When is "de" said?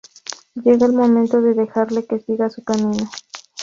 1.43-1.53